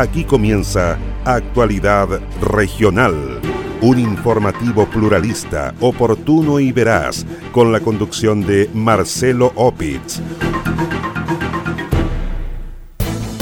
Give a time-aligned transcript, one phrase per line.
[0.00, 2.08] Aquí comienza Actualidad
[2.40, 3.38] Regional,
[3.82, 10.22] un informativo pluralista, oportuno y veraz, con la conducción de Marcelo Opitz.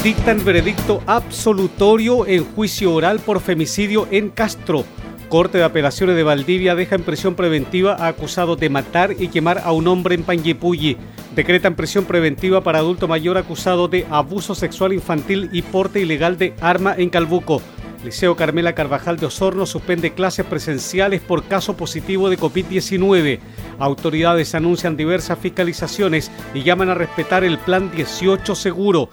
[0.02, 4.84] Dictan veredicto absolutorio en juicio oral por femicidio en Castro.
[5.28, 9.58] Corte de Apelaciones de Valdivia deja en prisión preventiva a acusado de matar y quemar
[9.58, 10.96] a un hombre en Panguipulli.
[11.36, 16.54] Decretan prisión preventiva para adulto mayor acusado de abuso sexual infantil y porte ilegal de
[16.62, 17.60] arma en Calbuco.
[18.02, 23.38] Liceo Carmela Carvajal de Osorno suspende clases presenciales por caso positivo de COVID-19.
[23.78, 29.10] Autoridades anuncian diversas fiscalizaciones y llaman a respetar el Plan 18 Seguro.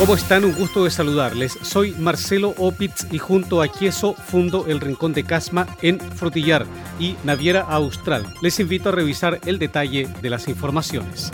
[0.00, 0.46] ¿Cómo están?
[0.46, 1.58] Un gusto de saludarles.
[1.60, 6.64] Soy Marcelo Opitz y junto a Quieso fundo el Rincón de Casma en Frutillar
[6.98, 8.24] y Naviera Austral.
[8.40, 11.30] Les invito a revisar el detalle de las informaciones.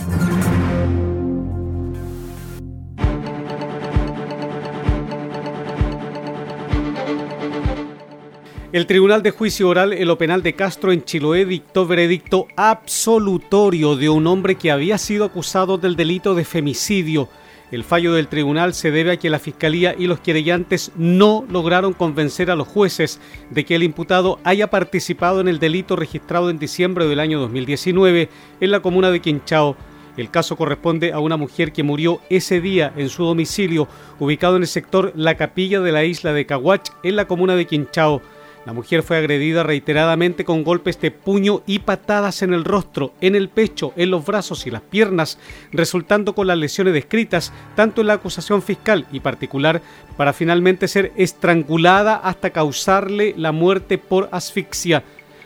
[8.73, 13.95] El Tribunal de Juicio Oral en lo Penal de Castro en Chiloé dictó veredicto absolutorio
[13.95, 17.29] de un hombre que había sido acusado del delito de femicidio
[17.73, 21.93] el fallo del tribunal se debe a que la Fiscalía y los querellantes no lograron
[21.93, 26.59] convencer a los jueces de que el imputado haya participado en el delito registrado en
[26.59, 28.29] diciembre del año 2019
[28.61, 29.77] en la comuna de Quinchao.
[30.17, 33.87] El caso corresponde a una mujer que murió ese día en su domicilio,
[34.19, 37.67] ubicado en el sector La Capilla de la isla de Caguach, en la comuna de
[37.67, 38.23] Quinchao.
[38.67, 43.37] La mujer fue agredida reiteradamente con golpes de puño y patadas en el rostro, en
[43.37, 45.39] el pecho, en los brazos y las piernas,
[45.71, 49.83] resultando con las lesiones descritas tanto en la acusación fiscal y particular
[50.17, 55.05] para finalmente ser estrangulada hasta causarle la muerte por asfixia.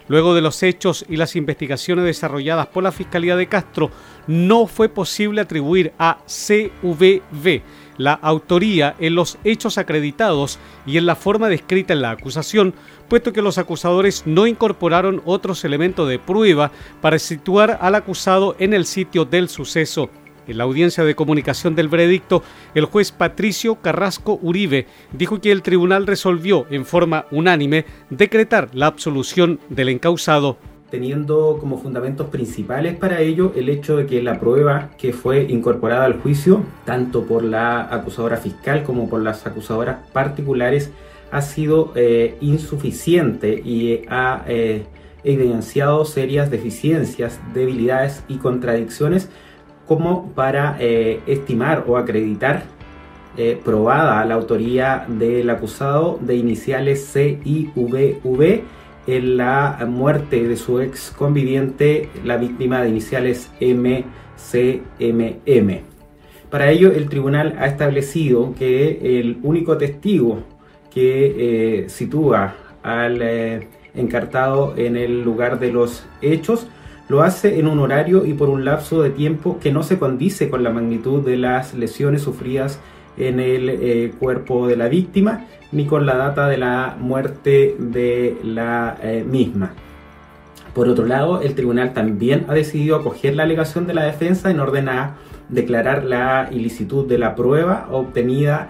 [0.08, 3.90] Luego de los hechos y las investigaciones desarrolladas por la Fiscalía de Castro,
[4.28, 7.62] no fue posible atribuir a CVV
[8.00, 12.72] la autoría en los hechos acreditados y en la forma descrita en la acusación,
[13.08, 16.72] puesto que los acusadores no incorporaron otros elementos de prueba
[17.02, 20.08] para situar al acusado en el sitio del suceso.
[20.48, 22.42] En la audiencia de comunicación del veredicto,
[22.74, 28.86] el juez Patricio Carrasco Uribe dijo que el tribunal resolvió en forma unánime decretar la
[28.86, 30.56] absolución del encausado
[30.90, 36.04] teniendo como fundamentos principales para ello el hecho de que la prueba que fue incorporada
[36.04, 40.90] al juicio, tanto por la acusadora fiscal como por las acusadoras particulares,
[41.30, 44.84] ha sido eh, insuficiente y ha eh,
[45.22, 49.28] evidenciado serias deficiencias, debilidades y contradicciones
[49.86, 52.64] como para eh, estimar o acreditar
[53.64, 57.40] probada la autoría del acusado de iniciales C,
[57.74, 58.64] V
[59.16, 64.10] en la muerte de su ex conviviente, la víctima de iniciales MCMM.
[66.50, 70.42] Para ello, el tribunal ha establecido que el único testigo
[70.92, 76.66] que eh, sitúa al eh, encartado en el lugar de los hechos,
[77.08, 80.48] lo hace en un horario y por un lapso de tiempo que no se condice
[80.48, 82.80] con la magnitud de las lesiones sufridas
[83.16, 88.36] en el eh, cuerpo de la víctima ni con la data de la muerte de
[88.42, 89.72] la misma.
[90.74, 94.60] Por otro lado, el tribunal también ha decidido acoger la alegación de la defensa en
[94.60, 95.16] orden a
[95.48, 98.68] declarar la ilicitud de la prueba obtenida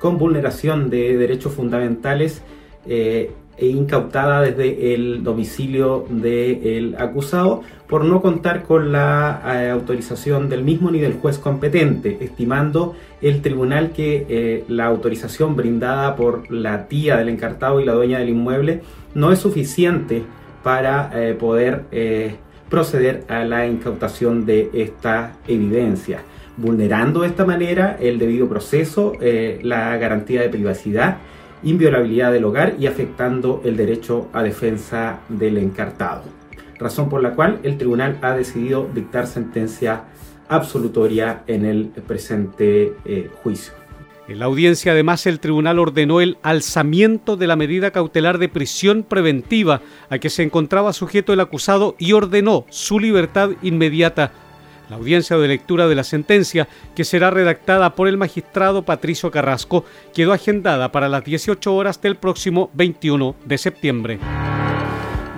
[0.00, 2.42] con vulneración de derechos fundamentales
[2.86, 10.48] eh, e incautada desde el domicilio del acusado por no contar con la eh, autorización
[10.48, 16.50] del mismo ni del juez competente, estimando el tribunal que eh, la autorización brindada por
[16.50, 18.82] la tía del encartado y la dueña del inmueble
[19.14, 20.22] no es suficiente
[20.62, 21.84] para poder
[22.70, 26.22] proceder a la incautación de esta evidencia.
[26.56, 31.18] Vulnerando de esta manera el debido proceso, eh, la garantía de privacidad,
[31.62, 36.22] inviolabilidad del hogar y afectando el derecho a defensa del encartado.
[36.78, 40.04] Razón por la cual el tribunal ha decidido dictar sentencia
[40.48, 43.74] absolutoria en el presente eh, juicio.
[44.28, 49.02] En la audiencia, además, el tribunal ordenó el alzamiento de la medida cautelar de prisión
[49.02, 54.32] preventiva a que se encontraba sujeto el acusado y ordenó su libertad inmediata
[54.90, 59.84] la audiencia de lectura de la sentencia, que será redactada por el magistrado Patricio Carrasco,
[60.12, 64.18] quedó agendada para las 18 horas del próximo 21 de septiembre.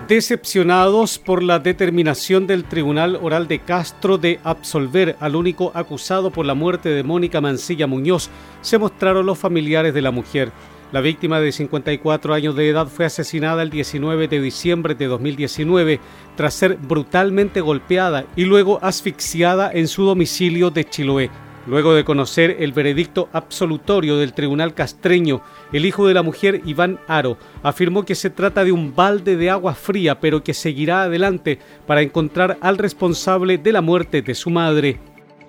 [0.09, 6.47] Decepcionados por la determinación del Tribunal Oral de Castro de absolver al único acusado por
[6.47, 8.31] la muerte de Mónica Mancilla Muñoz,
[8.63, 10.51] se mostraron los familiares de la mujer.
[10.93, 16.01] La víctima de 54 años de edad fue asesinada el 19 de diciembre de 2019
[16.37, 21.31] tras ser brutalmente golpeada y luego asfixiada en su domicilio de Chiloé.
[21.67, 25.41] Luego de conocer el veredicto absolutorio del tribunal castreño,
[25.73, 29.49] el hijo de la mujer, Iván Aro, afirmó que se trata de un balde de
[29.49, 34.51] agua fría, pero que seguirá adelante para encontrar al responsable de la muerte de su
[34.51, 34.99] madre.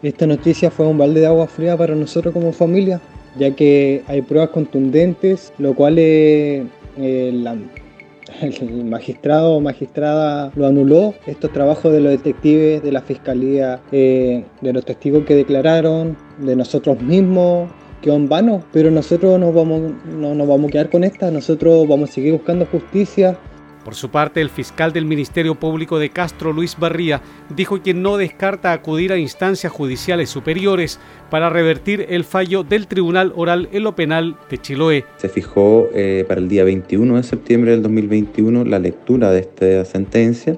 [0.04, 3.02] Esta noticia fue un balde de agua fría para nosotros como familia,
[3.38, 6.66] ya que hay pruebas contundentes, lo cual eh,
[8.42, 11.14] el magistrado o magistrada lo anuló.
[11.26, 16.56] Estos trabajos de los detectives, de la fiscalía, eh, de los testigos que declararon, de
[16.56, 17.70] nosotros mismos,
[18.02, 18.64] quedó en vano.
[18.72, 22.34] Pero nosotros no vamos, no nos vamos a quedar con esta, nosotros vamos a seguir
[22.34, 23.38] buscando justicia.
[23.84, 27.22] Por su parte, el fiscal del Ministerio Público de Castro, Luis Barría,
[27.54, 31.00] dijo que no descarta acudir a instancias judiciales superiores
[31.30, 35.06] para revertir el fallo del Tribunal Oral en lo Penal de Chiloé.
[35.18, 39.86] Se fijó eh, para el día 21 de septiembre del 2021 la lectura de esta
[39.86, 40.58] sentencia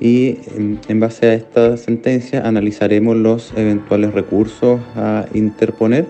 [0.00, 0.38] y
[0.88, 6.06] en base a esta sentencia analizaremos los eventuales recursos a interponer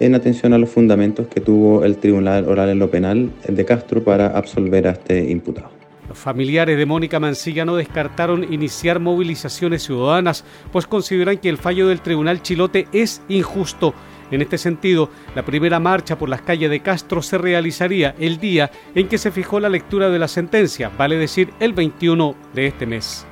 [0.00, 4.04] en atención a los fundamentos que tuvo el Tribunal Oral en lo Penal de Castro
[4.04, 5.75] para absolver a este imputado.
[6.16, 12.00] Familiares de Mónica Mancilla no descartaron iniciar movilizaciones ciudadanas, pues consideran que el fallo del
[12.00, 13.94] Tribunal Chilote es injusto.
[14.30, 18.72] En este sentido, la primera marcha por las calles de Castro se realizaría el día
[18.94, 22.86] en que se fijó la lectura de la sentencia, vale decir el 21 de este
[22.86, 23.26] mes.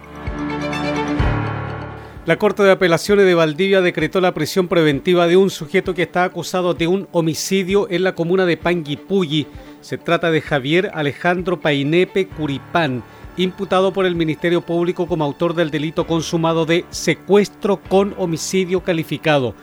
[2.27, 6.25] La Corte de Apelaciones de Valdivia decretó la prisión preventiva de un sujeto que está
[6.25, 9.47] acusado de un homicidio en la comuna de Panguipulli.
[9.85, 13.03] Se trata de Javier Alejandro Painepe Curipán,
[13.37, 19.55] imputado por el Ministerio Público como autor del delito consumado de secuestro con homicidio calificado.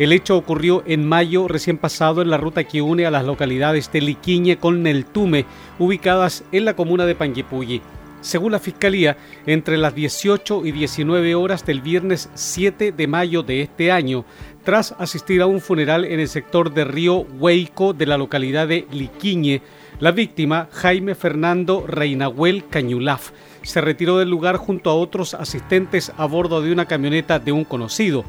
[0.00, 3.92] El hecho ocurrió en mayo recién pasado en la ruta que une a las localidades
[3.92, 5.46] de Liquiñe con Neltume,
[5.78, 7.80] ubicadas en la comuna de Panguipulli.
[8.20, 9.16] Según la Fiscalía,
[9.46, 14.24] entre las 18 y 19 horas del viernes 7 de mayo de este año,
[14.64, 18.86] tras asistir a un funeral en el sector de Río Hueico de la localidad de
[18.90, 19.62] Liquiñe,
[20.00, 23.30] la víctima, Jaime Fernando Reinahuel Cañulaf,
[23.62, 27.64] se retiró del lugar junto a otros asistentes a bordo de una camioneta de un
[27.64, 28.24] conocido.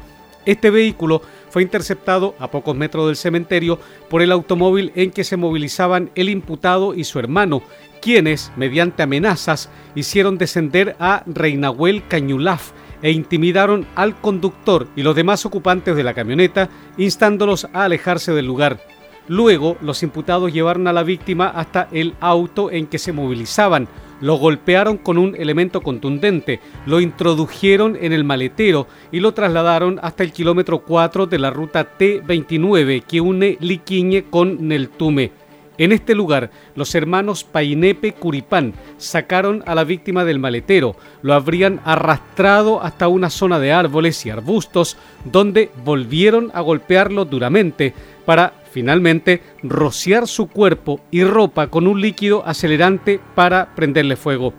[0.46, 1.20] Este vehículo
[1.50, 3.78] fue interceptado a pocos metros del cementerio
[4.08, 7.62] por el automóvil en que se movilizaban el imputado y su hermano,
[8.00, 15.46] quienes, mediante amenazas, hicieron descender a Reinahuel Cañulaf e intimidaron al conductor y los demás
[15.46, 16.68] ocupantes de la camioneta,
[16.98, 18.80] instándolos a alejarse del lugar.
[19.28, 23.88] Luego, los imputados llevaron a la víctima hasta el auto en que se movilizaban,
[24.20, 30.24] lo golpearon con un elemento contundente, lo introdujeron en el maletero y lo trasladaron hasta
[30.24, 35.32] el kilómetro 4 de la ruta T29 que une Liquiñe con Neltume.
[35.80, 41.80] En este lugar, los hermanos Painepe Curipán sacaron a la víctima del maletero, lo habrían
[41.86, 47.94] arrastrado hasta una zona de árboles y arbustos, donde volvieron a golpearlo duramente
[48.26, 54.52] para finalmente rociar su cuerpo y ropa con un líquido acelerante para prenderle fuego.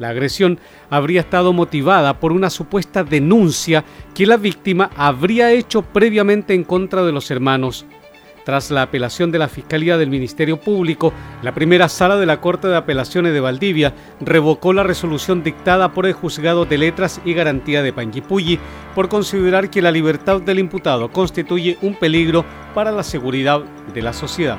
[0.00, 0.58] La agresión
[0.90, 7.04] habría estado motivada por una supuesta denuncia que la víctima habría hecho previamente en contra
[7.04, 7.86] de los hermanos.
[8.44, 11.12] Tras la apelación de la Fiscalía del Ministerio Público,
[11.42, 16.06] la primera sala de la Corte de Apelaciones de Valdivia revocó la resolución dictada por
[16.06, 18.58] el Juzgado de Letras y Garantía de Panguipulli
[18.94, 22.44] por considerar que la libertad del imputado constituye un peligro
[22.74, 23.62] para la seguridad
[23.94, 24.58] de la sociedad.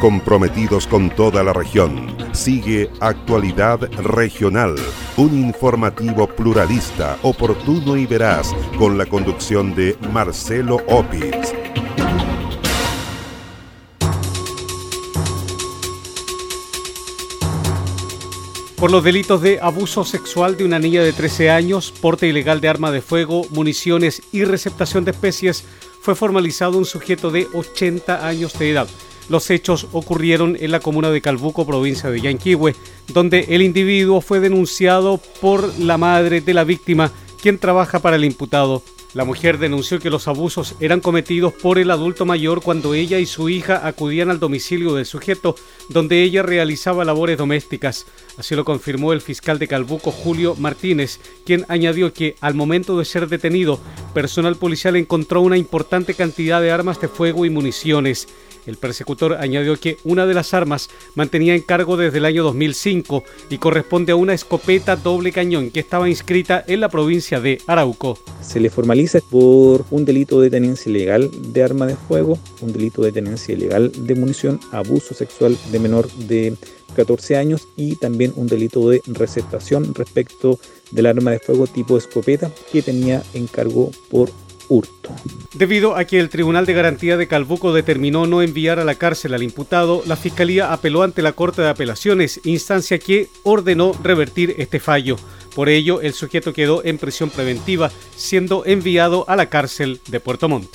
[0.00, 2.16] Comprometidos con toda la región.
[2.32, 4.76] Sigue Actualidad Regional,
[5.16, 11.52] un informativo pluralista, oportuno y veraz, con la conducción de Marcelo Opitz.
[18.76, 22.68] Por los delitos de abuso sexual de una niña de 13 años, porte ilegal de
[22.68, 25.64] arma de fuego, municiones y receptación de especies,
[26.00, 28.88] fue formalizado un sujeto de 80 años de edad.
[29.28, 32.74] Los hechos ocurrieron en la comuna de Calbuco, provincia de Yanquihue,
[33.12, 38.24] donde el individuo fue denunciado por la madre de la víctima, quien trabaja para el
[38.24, 38.82] imputado.
[39.14, 43.24] La mujer denunció que los abusos eran cometidos por el adulto mayor cuando ella y
[43.24, 45.56] su hija acudían al domicilio del sujeto,
[45.88, 48.04] donde ella realizaba labores domésticas.
[48.36, 53.06] Así lo confirmó el fiscal de Calbuco, Julio Martínez, quien añadió que al momento de
[53.06, 53.80] ser detenido,
[54.12, 58.28] personal policial encontró una importante cantidad de armas de fuego y municiones.
[58.68, 63.24] El persecutor añadió que una de las armas mantenía en cargo desde el año 2005
[63.48, 68.18] y corresponde a una escopeta doble cañón que estaba inscrita en la provincia de Arauco.
[68.42, 73.00] Se le formaliza por un delito de tenencia ilegal de arma de fuego, un delito
[73.00, 76.54] de tenencia ilegal de munición, abuso sexual de menor de
[76.94, 80.60] 14 años y también un delito de receptación respecto
[80.90, 84.30] del arma de fuego tipo escopeta que tenía en cargo por
[84.68, 85.10] hurto.
[85.54, 89.34] Debido a que el Tribunal de Garantía de Calbuco determinó no enviar a la cárcel
[89.34, 94.80] al imputado, la Fiscalía apeló ante la Corte de Apelaciones, instancia que ordenó revertir este
[94.80, 95.16] fallo.
[95.54, 100.48] Por ello, el sujeto quedó en prisión preventiva, siendo enviado a la cárcel de Puerto
[100.48, 100.68] Montt.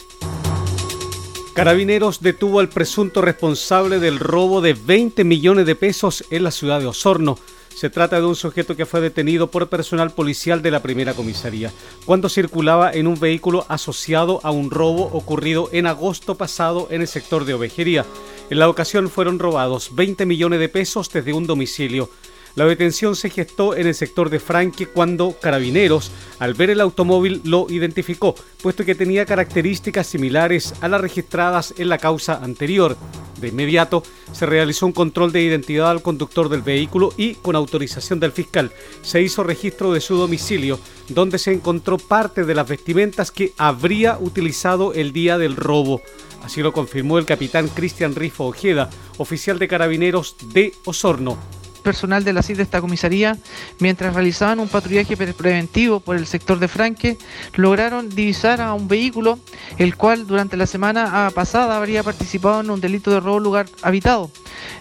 [1.53, 6.79] Carabineros detuvo al presunto responsable del robo de 20 millones de pesos en la ciudad
[6.79, 7.37] de Osorno.
[7.75, 11.71] Se trata de un sujeto que fue detenido por personal policial de la primera comisaría
[12.05, 17.07] cuando circulaba en un vehículo asociado a un robo ocurrido en agosto pasado en el
[17.07, 18.05] sector de ovejería.
[18.49, 22.09] En la ocasión fueron robados 20 millones de pesos desde un domicilio.
[22.55, 27.41] La detención se gestó en el sector de Franque cuando Carabineros, al ver el automóvil,
[27.45, 32.95] lo identificó, puesto que tenía características similares a las registradas en la causa anterior.
[33.41, 38.19] De inmediato se realizó un control de identidad al conductor del vehículo y, con autorización
[38.19, 40.79] del fiscal, se hizo registro de su domicilio,
[41.09, 46.03] donde se encontró parte de las vestimentas que habría utilizado el día del robo.
[46.43, 52.33] Así lo confirmó el capitán Cristian Rifo Ojeda, oficial de carabineros de Osorno personal de
[52.33, 53.37] la CID de esta comisaría,
[53.79, 57.17] mientras realizaban un patrullaje preventivo por el sector de Franque,
[57.55, 59.37] lograron divisar a un vehículo,
[59.77, 64.31] el cual durante la semana pasada habría participado en un delito de robo lugar habitado,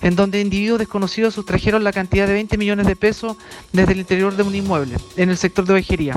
[0.01, 3.37] en donde individuos desconocidos sustrajeron la cantidad de 20 millones de pesos
[3.73, 6.17] desde el interior de un inmueble, en el sector de ovejería.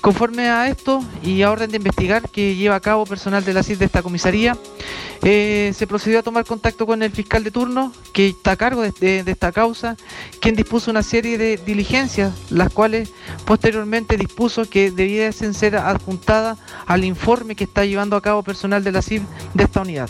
[0.00, 3.62] Conforme a esto y a orden de investigar que lleva a cabo personal de la
[3.62, 4.56] CID de esta comisaría,
[5.22, 8.82] eh, se procedió a tomar contacto con el fiscal de turno que está a cargo
[8.82, 9.96] de, esta causa,
[10.40, 13.10] quien dispuso una serie de diligencias, las cuales
[13.44, 18.92] posteriormente dispuso que debiesen ser adjuntadas al informe que está llevando a cabo personal de
[18.92, 19.22] la CID
[19.54, 20.08] de esta unidad.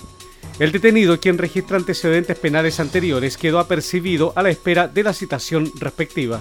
[0.58, 5.72] El detenido, quien registra antecedentes penales anteriores, quedó apercibido a la espera de la citación
[5.76, 6.40] respectiva.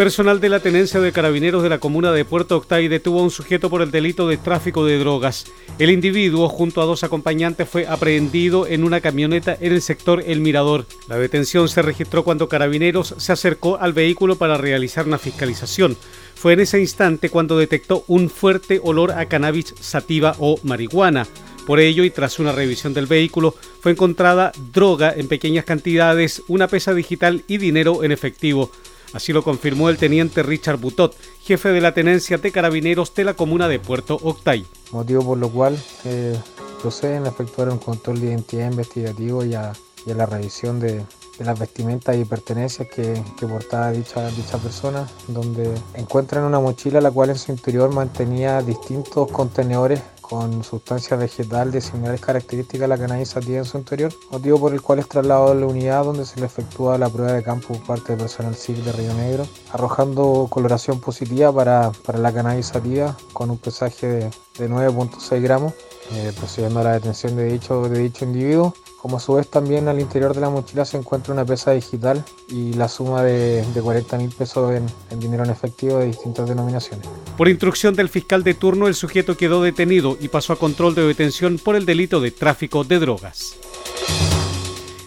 [0.00, 3.30] Personal de la Tenencia de Carabineros de la comuna de Puerto Octay detuvo a un
[3.30, 5.44] sujeto por el delito de tráfico de drogas.
[5.78, 10.40] El individuo, junto a dos acompañantes, fue aprehendido en una camioneta en el sector El
[10.40, 10.86] Mirador.
[11.06, 15.98] La detención se registró cuando Carabineros se acercó al vehículo para realizar una fiscalización.
[16.34, 21.26] Fue en ese instante cuando detectó un fuerte olor a cannabis sativa o marihuana.
[21.66, 26.68] Por ello, y tras una revisión del vehículo, fue encontrada droga en pequeñas cantidades, una
[26.68, 28.70] pesa digital y dinero en efectivo.
[29.12, 33.34] Así lo confirmó el teniente Richard Butot, jefe de la tenencia de carabineros de la
[33.34, 34.66] comuna de Puerto Octay.
[34.92, 36.38] Motivo por lo cual eh,
[36.80, 39.72] proceden a efectuar un control de identidad investigativo y a,
[40.06, 41.04] la revisión de,
[41.38, 47.30] las vestimentas y pertenencias que, portaba dicha, dicha persona, donde encuentran una mochila la cual
[47.30, 53.30] en su interior mantenía distintos contenedores con sustancias vegetal de similares características a la cannabis
[53.30, 56.38] sativa en su interior, motivo por el cual es trasladado a la unidad donde se
[56.38, 60.46] le efectúa la prueba de campo por parte del personal civil de Río Negro, arrojando
[60.48, 65.72] coloración positiva para, la cannabis sativa con un pesaje de, 9.6 gramos,
[66.12, 69.88] eh, procediendo a la detención de dicho, de dicho individuo como a su vez también
[69.88, 74.18] al interior de la mochila se encuentra una pesa digital y la suma de, 40
[74.18, 77.08] mil pesos en, en, dinero en efectivo de distintas denominaciones.
[77.36, 81.06] Por instrucción del fiscal de turno, el sujeto quedó detenido y pasó a control de
[81.06, 83.56] detención por el delito de tráfico de drogas.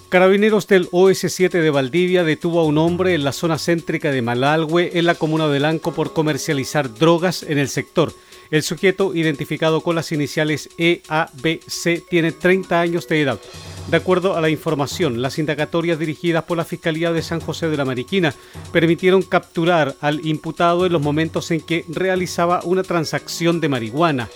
[0.10, 4.92] Carabineros del OS7 de Valdivia detuvo a un hombre en la zona céntrica de Malalhue,
[4.94, 8.14] en la comuna de Lanco, por comercializar drogas en el sector.
[8.54, 13.40] El sujeto, identificado con las iniciales EABC, tiene 30 años de edad.
[13.90, 17.78] De acuerdo a la información, las indagatorias dirigidas por la Fiscalía de San José de
[17.78, 18.32] la Mariquina
[18.72, 24.30] permitieron capturar al imputado en los momentos en que realizaba una transacción de marihuana.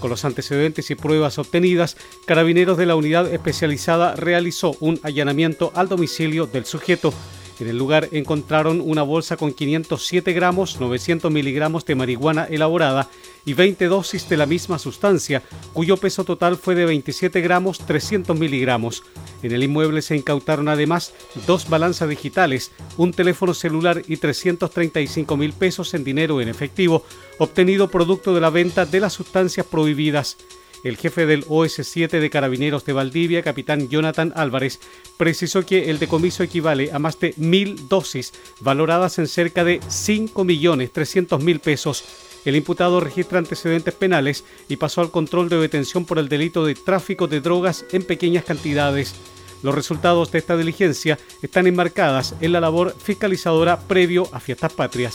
[0.00, 5.88] Con los antecedentes y pruebas obtenidas, Carabineros de la Unidad Especializada realizó un allanamiento al
[5.88, 7.14] domicilio del sujeto.
[7.62, 13.08] En el lugar encontraron una bolsa con 507 gramos, 900 miligramos de marihuana elaborada
[13.44, 18.36] y 20 dosis de la misma sustancia, cuyo peso total fue de 27 gramos 300
[18.36, 19.04] miligramos.
[19.44, 21.14] En el inmueble se incautaron además
[21.46, 27.04] dos balanzas digitales, un teléfono celular y 335 mil pesos en dinero en efectivo,
[27.38, 30.36] obtenido producto de la venta de las sustancias prohibidas.
[30.82, 34.80] El jefe del OS-7 de Carabineros de Valdivia, capitán Jonathan Álvarez,
[35.16, 41.60] precisó que el decomiso equivale a más de mil dosis, valoradas en cerca de 5.300.000
[41.60, 42.04] pesos
[42.44, 46.74] el imputado registra antecedentes penales y pasó al control de detención por el delito de
[46.74, 49.14] tráfico de drogas en pequeñas cantidades.
[49.62, 55.14] Los resultados de esta diligencia están enmarcadas en la labor fiscalizadora previo a fiestas patrias.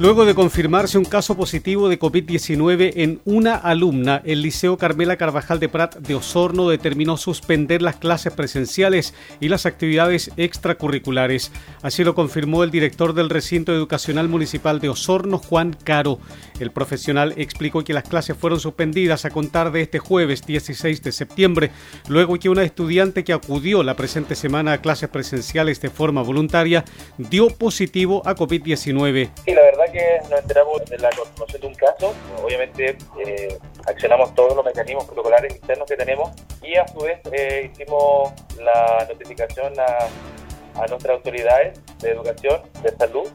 [0.00, 5.60] Luego de confirmarse un caso positivo de COVID-19 en una alumna, el Liceo Carmela Carvajal
[5.60, 11.52] de Prat de Osorno determinó suspender las clases presenciales y las actividades extracurriculares.
[11.82, 16.18] Así lo confirmó el director del recinto educacional municipal de Osorno, Juan Caro.
[16.60, 21.12] El profesional explicó que las clases fueron suspendidas a contar de este jueves 16 de
[21.12, 21.72] septiembre,
[22.08, 26.86] luego que una estudiante que acudió la presente semana a clases presenciales de forma voluntaria
[27.18, 29.30] dio positivo a COVID-19.
[29.44, 34.34] Sí, la verdad que nos enteramos de la confirmación de un caso, obviamente eh, accionamos
[34.34, 36.30] todos los mecanismos protocolares internos que tenemos
[36.62, 42.96] y a su vez eh, hicimos la notificación a, a, nuestras autoridades de educación, de
[42.96, 43.28] salud,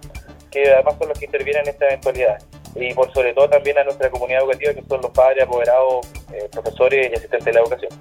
[0.51, 2.37] que además son los que intervienen en esta eventualidad.
[2.75, 6.49] Y por sobre todo también a nuestra comunidad educativa, que son los padres, apoderados, eh,
[6.51, 7.91] profesores y asistentes de la educación.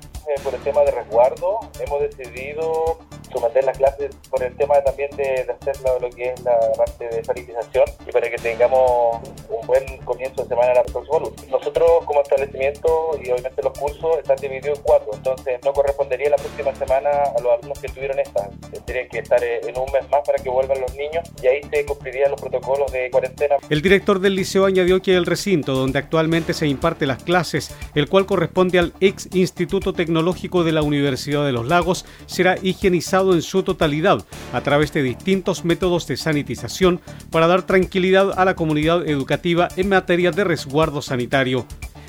[0.43, 2.99] por el tema de resguardo, hemos decidido
[3.35, 7.25] someter las clases por el tema también de, hacer lo, que es la parte de
[7.25, 11.33] sanitización y para que tengamos un buen comienzo de semana la próxima luz.
[11.49, 16.37] Nosotros como establecimiento y obviamente los cursos están divididos en cuatro, entonces no correspondería la
[16.37, 18.49] próxima semana a los alumnos que tuvieron esta.
[18.70, 21.85] Tendrían que estar en un mes más para que vuelvan los niños y ahí se
[21.85, 23.57] cumplirían los protocolos de cuarentena.
[23.68, 28.09] El director del liceo añadió que el recinto donde actualmente se imparte las clases, el
[28.09, 33.40] cual corresponde al ex Instituto Tecnológico de la Universidad de los Lagos, será higienizado en
[33.40, 39.08] su totalidad a través de distintos métodos de sanitización para dar tranquilidad a la comunidad
[39.08, 41.66] educativa en materia de resguardo sanitario.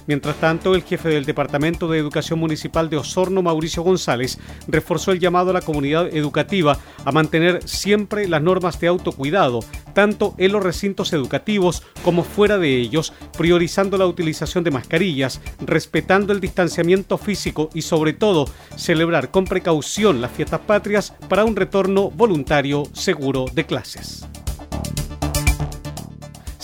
[0.08, 4.38] Mientras tanto, el jefe del Departamento de Educación Municipal de Osorno, Mauricio González,
[4.68, 9.62] reforzó el llamado a la comunidad educativa a mantener siempre las normas de autocuidado,
[9.94, 16.34] tanto en los recintos educativos como fuera de ellos, priorizando la utilización de mascarillas, respetando
[16.34, 22.12] el distanciamiento físico y sobre todo celebrar con precaución las fiestas patrias para un retorno
[22.12, 24.28] voluntario seguro de clases.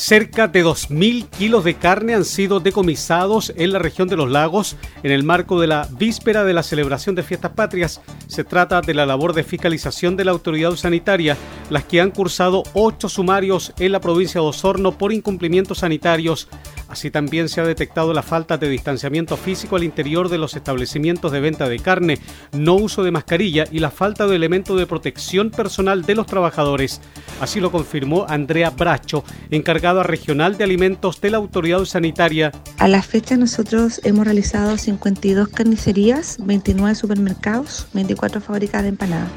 [0.04, 4.76] Cerca de 2.000 kilos de carne han sido decomisados en la región de los lagos
[5.04, 8.02] en el marco de la víspera de la celebración de fiestas patrias.
[8.26, 11.38] Se trata de la labor de fiscalización de la autoridad sanitaria,
[11.70, 16.50] las que han cursado ocho sumarios en la provincia de Osorno por incumplimientos sanitarios.
[16.90, 21.32] Así también se ha detectado la falta de distanciamiento físico al interior de los establecimientos
[21.32, 22.18] de venta de carne,
[22.52, 27.00] no uso de mascarilla y la falta de elementos de protección personal de los trabajadores.
[27.40, 32.52] Así lo confirmó Andrea Bracho, encargada regional de alimentos de la autoridad sanitaria.
[32.78, 39.30] A la fecha nosotros hemos realizado 52 carnicerías, 29 supermercados, 24 fábricas de empanadas.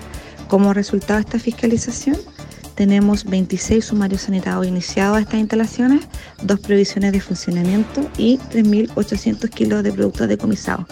[0.49, 2.17] Como resultado de esta fiscalización,
[2.75, 6.07] tenemos 26 sumarios sanitarios iniciados a estas instalaciones,
[6.43, 10.87] dos previsiones de funcionamiento y 3.800 kilos de productos decomisados.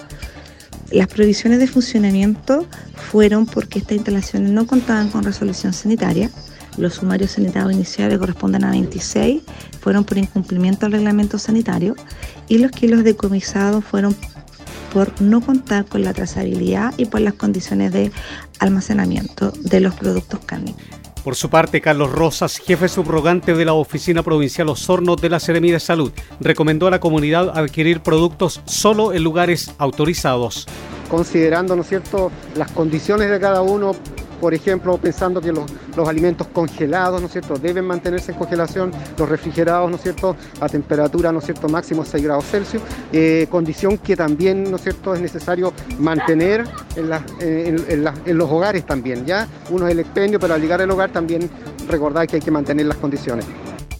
[0.91, 2.67] Las previsiones de funcionamiento
[3.11, 6.31] fueron porque estas instalaciones no contaban con resolución sanitaria,
[6.79, 9.43] los sumarios sanitarios iniciales corresponden a 26,
[9.81, 11.95] fueron por incumplimiento del reglamento sanitario
[12.49, 14.17] y los kilos decomisados fueron
[14.93, 18.13] por no contar con la trazabilidad y por las condiciones de
[18.59, 20.83] almacenamiento de los productos cárnicos.
[21.25, 25.71] Por su parte, Carlos Rosas, jefe subrogante de la Oficina Provincial Osorno de la Seremi
[25.71, 30.67] de Salud, recomendó a la comunidad adquirir productos solo en lugares autorizados.
[31.09, 33.95] Considerando, ¿no es cierto?, las condiciones de cada uno,
[34.43, 35.71] por ejemplo, pensando que los,
[36.09, 40.69] alimentos congelados, ¿no es cierto?, deben mantenerse en congelación, los refrigerados, ¿no es cierto?, a
[40.69, 45.15] temperatura, ¿no es cierto?, máximo 6 grados Celsius, eh, condición que también, ¿no es cierto?,
[45.15, 46.65] es necesario mantener
[46.97, 49.47] en, los hogares también, ¿ya?
[49.71, 51.49] Uno es el expendio, pero al llegar al hogar también
[51.87, 53.47] recordar que hay que mantener las condiciones.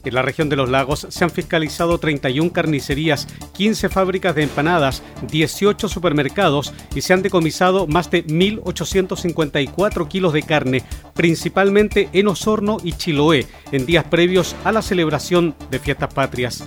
[0.05, 5.03] En la región de los lagos se han fiscalizado 31 carnicerías, 15 fábricas de empanadas,
[5.31, 10.83] 18 supermercados y se han decomisado más de 1.854 kilos de carne,
[11.15, 16.65] principalmente en Osorno y Chiloé, en días previos a la celebración de fiestas patrias.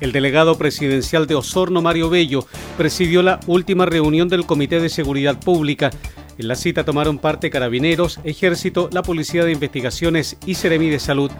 [0.00, 2.46] El delegado presidencial de Osorno, Mario Bello,
[2.78, 5.90] presidió la última reunión del Comité de Seguridad Pública
[6.40, 11.30] en la cita tomaron parte carabineros, ejército, la Policía de Investigaciones y Seremi de Salud.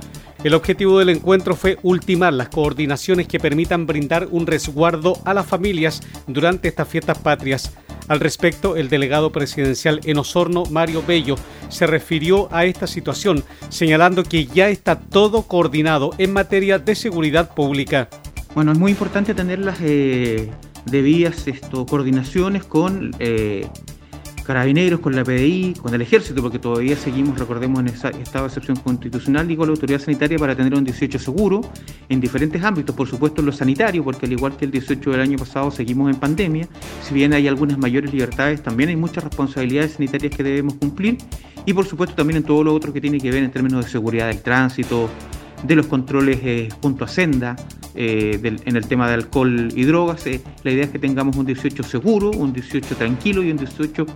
[0.45, 5.47] El objetivo del encuentro fue ultimar las coordinaciones que permitan brindar un resguardo a las
[5.47, 7.73] familias durante estas fiestas patrias.
[8.09, 11.37] Al respecto, el delegado presidencial en Osorno, Mario Bello,
[11.71, 17.55] se refirió a esta situación, señalando que ya está todo coordinado en materia de seguridad
[17.55, 18.09] pública.
[18.55, 20.51] Bueno, es muy importante tener las eh,
[20.85, 23.67] debidas esto, coordinaciones con eh,
[24.43, 28.49] carabineros, con la PDI, con el ejército, porque todavía seguimos, recordemos, en esa estado de
[28.49, 31.61] excepción constitucional y con la autoridad sanitaria para tener un 18 seguro
[32.09, 35.21] en diferentes ámbitos, por supuesto en lo sanitario, porque al igual que el 18 del
[35.21, 36.69] año pasado seguimos en pandemia,
[37.03, 41.19] si bien hay algunas mayores libertades, también hay muchas responsabilidades sanitarias que debemos cumplir.
[41.67, 43.91] Y por supuesto también en todo lo otro que tiene que ver en términos de
[43.91, 45.11] seguridad del tránsito,
[45.63, 47.57] de los controles eh, junto a senda,
[47.95, 50.27] eh, en el tema de alcohol y drogas.
[50.27, 54.07] Eh, la idea es que tengamos un 18 seguro, un 18 tranquilo y un 18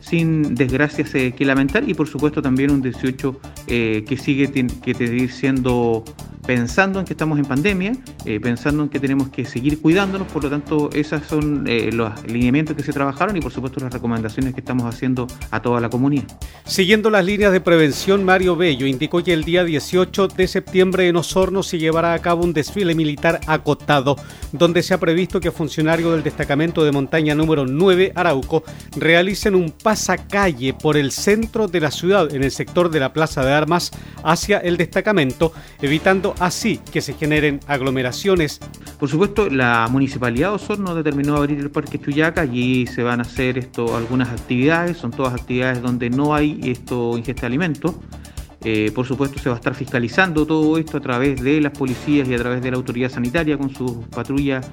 [0.00, 6.04] sin desgracias que lamentar y por supuesto también un 18 que sigue que seguir siendo
[6.46, 7.92] pensando en que estamos en pandemia,
[8.24, 12.12] eh, pensando en que tenemos que seguir cuidándonos, por lo tanto, esos son eh, los
[12.24, 15.90] lineamientos que se trabajaron y por supuesto las recomendaciones que estamos haciendo a toda la
[15.90, 16.24] comunidad.
[16.64, 21.16] Siguiendo las líneas de prevención, Mario Bello indicó que el día 18 de septiembre en
[21.16, 24.16] Osorno se llevará a cabo un desfile militar acotado,
[24.52, 28.62] donde se ha previsto que funcionarios del destacamento de montaña número 9 Arauco
[28.96, 33.44] realicen un pasacalle por el centro de la ciudad en el sector de la Plaza
[33.44, 33.90] de Armas
[34.22, 38.60] hacia el destacamento, evitando así que se generen aglomeraciones.
[38.98, 43.22] Por supuesto, la Municipalidad de Osorno determinó abrir el Parque Chuyaca, allí se van a
[43.22, 47.94] hacer esto, algunas actividades, son todas actividades donde no hay esto ingesta de alimentos.
[48.64, 52.28] Eh, por supuesto, se va a estar fiscalizando todo esto a través de las policías
[52.28, 54.66] y a través de la autoridad sanitaria con sus patrullas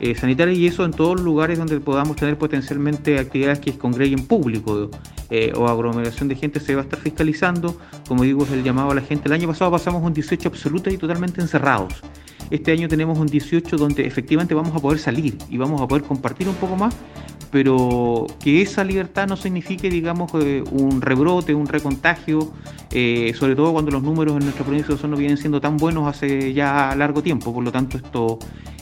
[0.00, 4.26] eh, sanitarias y eso en todos los lugares donde podamos tener potencialmente actividades que congreguen
[4.26, 4.90] público
[5.30, 7.76] eh, o aglomeración de gente se va a estar fiscalizando.
[8.06, 9.28] Como digo, es el llamado a la gente.
[9.28, 12.02] El año pasado pasamos un 18 absoluto y totalmente encerrados.
[12.50, 16.04] Este año tenemos un 18 donde efectivamente vamos a poder salir y vamos a poder
[16.04, 16.94] compartir un poco más,
[17.50, 22.52] pero que esa libertad no signifique, digamos, eh, un rebrote, un recontagio,
[22.92, 26.06] eh, sobre todo cuando los números en nuestra provincia de no vienen siendo tan buenos
[26.06, 27.52] hace ya largo tiempo.
[27.52, 28.38] Por lo tanto, esto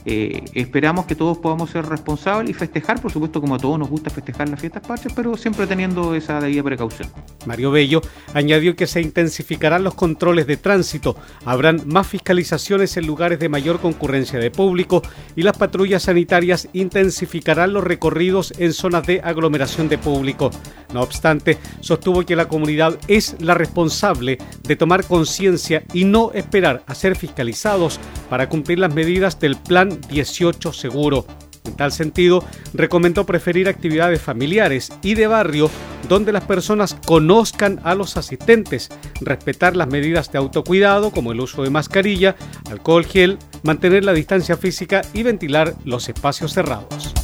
[0.07, 3.88] eh, esperamos que todos podamos ser responsables y festejar, por supuesto, como a todos nos
[3.88, 7.09] gusta festejar las fiestas patrias, pero siempre teniendo esa debida precaución.
[7.46, 8.03] Mario Bello
[8.35, 13.78] añadió que se intensificarán los controles de tránsito, habrán más fiscalizaciones en lugares de mayor
[13.78, 15.00] concurrencia de público
[15.36, 20.50] y las patrullas sanitarias intensificarán los recorridos en zonas de aglomeración de público.
[20.92, 26.82] No obstante, sostuvo que la comunidad es la responsable de tomar conciencia y no esperar
[26.88, 31.24] a ser fiscalizados para cumplir las medidas del Plan 18 Seguro.
[31.64, 35.70] En tal sentido, recomendó preferir actividades familiares y de barrio
[36.09, 41.62] donde las personas conozcan a los asistentes, respetar las medidas de autocuidado como el uso
[41.62, 42.37] de mascarilla,
[42.70, 47.23] alcohol gel, mantener la distancia física y ventilar los espacios cerrados.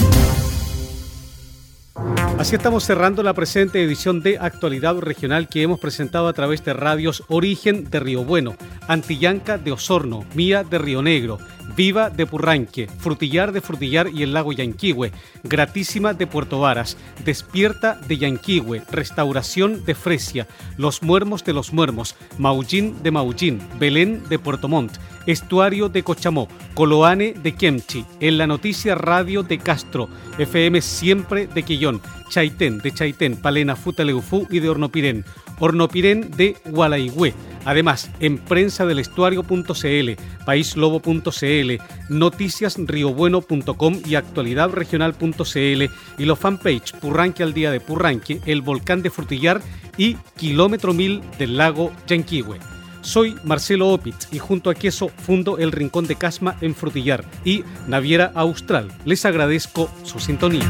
[2.41, 6.73] Así estamos cerrando la presente edición de Actualidad Regional que hemos presentado a través de
[6.73, 8.55] radios Origen de Río Bueno,
[8.87, 11.37] Antillanca de Osorno, Mía de Río Negro,
[11.75, 15.11] Viva de Purranque, Frutillar de Frutillar y el lago Yanquihue,
[15.43, 22.15] Gratísima de Puerto Varas, Despierta de Yanquihue, Restauración de Fresia, Los Muermos de los Muermos,
[22.39, 28.47] Maullín de Maullín, Belén de Puerto Montt, Estuario de Cochamó, Coloane de Kemchi, En la
[28.47, 32.01] Noticia Radio de Castro, FM Siempre de Quillón,
[32.31, 35.25] Chaitén de Chaitén, Palena Futaleufú y de Hornopirén,
[35.59, 37.35] Hornopirén de Gualaigüe.
[37.65, 40.11] Además, en prensa del estuario.cl,
[40.45, 41.71] paislobo.cl,
[42.09, 45.83] noticiasriobueno.com y actualidadregional.cl
[46.17, 49.61] y los fanpage Purranque al día de Purranque, el volcán de Frutillar
[49.97, 52.57] y Kilómetro Mil del lago Yanquihue.
[53.01, 57.63] Soy Marcelo Opitz y junto a Queso fundo el Rincón de Casma en Frutillar y
[57.87, 58.91] Naviera Austral.
[59.05, 60.69] Les agradezco su sintonía.